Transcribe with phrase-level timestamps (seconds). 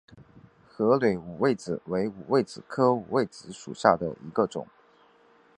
[0.73, 4.67] 合蕊五味子为五味子科五味子属下的一个种。